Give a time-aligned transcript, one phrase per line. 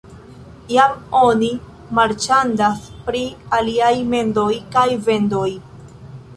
[0.75, 1.49] Jam oni
[1.99, 3.23] marĉandas pri
[3.61, 5.49] aliaj mendoj kaj vendoj.